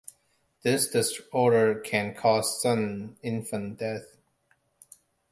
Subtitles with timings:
[0.63, 4.17] This disorder can cause sudden infant death.